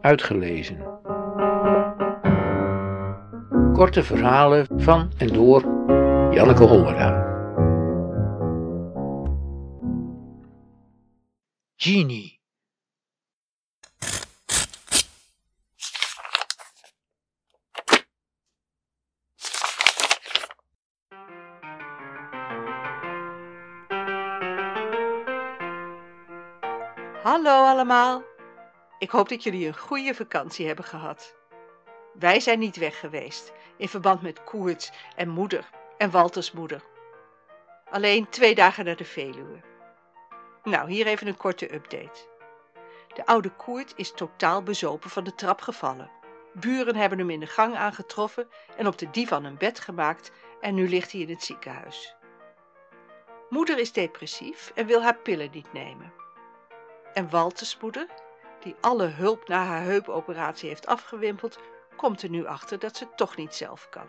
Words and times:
uitgelezen. 0.00 0.78
Korte 3.72 4.02
verhalen 4.02 4.66
van 4.76 5.10
en 5.18 5.28
door 5.28 5.62
Janneke 6.30 6.64
Hollera. 6.64 7.28
Genie. 11.76 12.38
Hallo 27.22 27.64
allemaal. 27.66 28.29
Ik 29.00 29.10
hoop 29.10 29.28
dat 29.28 29.42
jullie 29.42 29.66
een 29.66 29.78
goede 29.78 30.14
vakantie 30.14 30.66
hebben 30.66 30.84
gehad. 30.84 31.36
Wij 32.12 32.40
zijn 32.40 32.58
niet 32.58 32.76
weg 32.76 33.00
geweest 33.00 33.52
in 33.76 33.88
verband 33.88 34.22
met 34.22 34.44
Koert 34.44 34.92
en 35.16 35.28
moeder 35.28 35.70
en 35.98 36.10
Walters 36.10 36.52
moeder. 36.52 36.82
Alleen 37.90 38.28
twee 38.28 38.54
dagen 38.54 38.84
naar 38.84 38.96
de 38.96 39.04
Veluwe. 39.04 39.60
Nou, 40.62 40.90
hier 40.90 41.06
even 41.06 41.26
een 41.26 41.36
korte 41.36 41.74
update. 41.74 42.28
De 43.14 43.26
oude 43.26 43.50
Koert 43.50 43.92
is 43.96 44.12
totaal 44.12 44.62
bezopen 44.62 45.10
van 45.10 45.24
de 45.24 45.34
trap 45.34 45.60
gevallen. 45.60 46.10
Buren 46.52 46.96
hebben 46.96 47.18
hem 47.18 47.30
in 47.30 47.40
de 47.40 47.46
gang 47.46 47.76
aangetroffen 47.76 48.48
en 48.76 48.86
op 48.86 48.98
de 48.98 49.10
divan 49.10 49.44
een 49.44 49.58
bed 49.58 49.80
gemaakt 49.80 50.32
en 50.60 50.74
nu 50.74 50.88
ligt 50.88 51.12
hij 51.12 51.20
in 51.20 51.30
het 51.30 51.44
ziekenhuis. 51.44 52.14
Moeder 53.48 53.78
is 53.78 53.92
depressief 53.92 54.72
en 54.74 54.86
wil 54.86 55.02
haar 55.02 55.18
pillen 55.18 55.50
niet 55.52 55.72
nemen. 55.72 56.12
En 57.12 57.30
Walters 57.30 57.78
moeder, 57.80 58.06
die 58.62 58.74
alle 58.80 59.06
hulp 59.06 59.48
na 59.48 59.64
haar 59.64 59.82
heupoperatie 59.82 60.68
heeft 60.68 60.86
afgewimpeld, 60.86 61.58
komt 61.96 62.22
er 62.22 62.30
nu 62.30 62.46
achter 62.46 62.78
dat 62.78 62.96
ze 62.96 63.06
toch 63.16 63.36
niet 63.36 63.54
zelf 63.54 63.88
kan. 63.90 64.06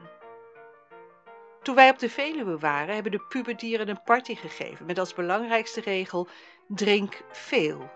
Toen 1.61 1.75
wij 1.75 1.89
op 1.89 1.99
de 1.99 2.09
Veluwe 2.09 2.57
waren, 2.57 2.93
hebben 2.93 3.11
de 3.11 3.25
puberdieren 3.29 3.89
een 3.89 4.03
party 4.03 4.35
gegeven 4.35 4.85
met 4.85 4.99
als 4.99 5.13
belangrijkste 5.13 5.81
regel: 5.81 6.27
drink 6.67 7.21
veel. 7.31 7.89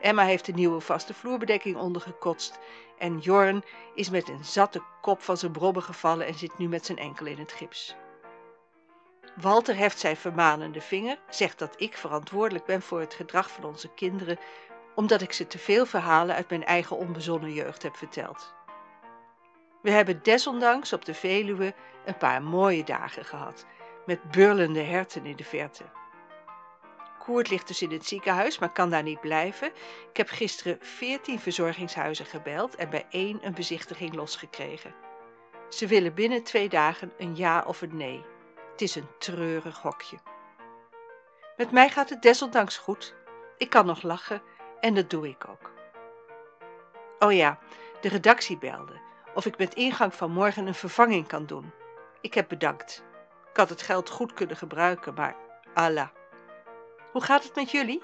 Emma 0.00 0.24
heeft 0.24 0.46
de 0.46 0.52
nieuwe 0.52 0.80
vaste 0.80 1.14
vloerbedekking 1.14 1.76
ondergekotst 1.76 2.58
en 2.98 3.18
Jorn 3.18 3.64
is 3.94 4.10
met 4.10 4.28
een 4.28 4.44
zatte 4.44 4.82
kop 5.00 5.22
van 5.22 5.36
zijn 5.36 5.52
brobben 5.52 5.82
gevallen 5.82 6.26
en 6.26 6.34
zit 6.34 6.58
nu 6.58 6.68
met 6.68 6.86
zijn 6.86 6.98
enkel 6.98 7.26
in 7.26 7.38
het 7.38 7.52
gips. 7.52 7.96
Walter 9.40 9.76
heft 9.76 9.98
zijn 9.98 10.16
vermanende 10.16 10.80
vinger, 10.80 11.18
zegt 11.28 11.58
dat 11.58 11.74
ik 11.76 11.96
verantwoordelijk 11.96 12.64
ben 12.64 12.82
voor 12.82 13.00
het 13.00 13.14
gedrag 13.14 13.50
van 13.50 13.64
onze 13.64 13.88
kinderen, 13.94 14.38
omdat 14.98 15.20
ik 15.20 15.32
ze 15.32 15.46
te 15.46 15.58
veel 15.58 15.86
verhalen 15.86 16.34
uit 16.34 16.48
mijn 16.48 16.64
eigen 16.64 16.96
onbezonnen 16.96 17.52
jeugd 17.52 17.82
heb 17.82 17.96
verteld. 17.96 18.54
We 19.82 19.90
hebben 19.90 20.22
desondanks 20.22 20.92
op 20.92 21.04
de 21.04 21.14
Veluwe 21.14 21.74
een 22.04 22.16
paar 22.16 22.42
mooie 22.42 22.84
dagen 22.84 23.24
gehad, 23.24 23.66
met 24.06 24.30
burlende 24.30 24.82
herten 24.82 25.26
in 25.26 25.36
de 25.36 25.44
verte. 25.44 25.84
Koert 27.18 27.50
ligt 27.50 27.68
dus 27.68 27.82
in 27.82 27.90
het 27.90 28.06
ziekenhuis, 28.06 28.58
maar 28.58 28.72
kan 28.72 28.90
daar 28.90 29.02
niet 29.02 29.20
blijven. 29.20 29.72
Ik 30.10 30.16
heb 30.16 30.28
gisteren 30.28 30.78
veertien 30.80 31.40
verzorgingshuizen 31.40 32.26
gebeld 32.26 32.74
en 32.74 32.90
bij 32.90 33.06
één 33.10 33.38
een 33.42 33.54
bezichtiging 33.54 34.14
losgekregen. 34.14 34.94
Ze 35.68 35.86
willen 35.86 36.14
binnen 36.14 36.42
twee 36.42 36.68
dagen 36.68 37.12
een 37.18 37.36
ja 37.36 37.64
of 37.66 37.82
een 37.82 37.96
nee. 37.96 38.24
Het 38.70 38.80
is 38.80 38.94
een 38.94 39.08
treurig 39.18 39.78
hokje. 39.78 40.18
Met 41.56 41.70
mij 41.70 41.88
gaat 41.88 42.10
het 42.10 42.22
desondanks 42.22 42.78
goed. 42.78 43.14
Ik 43.56 43.70
kan 43.70 43.86
nog 43.86 44.02
lachen 44.02 44.42
en 44.80 44.94
dat 44.94 45.10
doe 45.10 45.28
ik 45.28 45.48
ook. 45.48 45.70
Oh 47.18 47.32
ja, 47.32 47.58
de 48.00 48.08
redactie 48.08 48.58
belde 48.58 49.06
of 49.34 49.46
ik 49.46 49.58
met 49.58 49.74
ingang 49.74 50.14
van 50.14 50.30
morgen 50.30 50.66
een 50.66 50.74
vervanging 50.74 51.26
kan 51.26 51.46
doen. 51.46 51.72
Ik 52.20 52.34
heb 52.34 52.48
bedankt. 52.48 53.04
Ik 53.50 53.56
had 53.56 53.68
het 53.68 53.82
geld 53.82 54.10
goed 54.10 54.32
kunnen 54.32 54.56
gebruiken, 54.56 55.14
maar 55.14 55.36
Allah. 55.74 56.08
Hoe 57.12 57.22
gaat 57.22 57.44
het 57.44 57.54
met 57.54 57.70
jullie? 57.70 58.02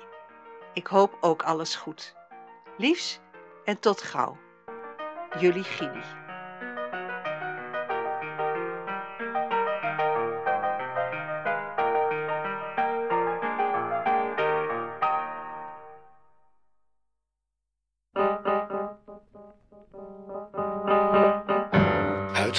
Ik 0.72 0.87
hoop 0.87 1.16
ook 1.21 1.43
alles 1.43 1.75
goed. 1.75 2.15
Liefs 2.76 3.20
en 3.65 3.78
tot 3.78 4.03
gauw. 4.03 4.38
Jullie 5.38 5.65
Gini. 5.65 6.24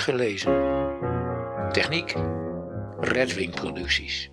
Uitgelezen. 0.05 0.53
Techniek 1.71 2.15
Redwing 2.99 3.55
Producties. 3.55 4.31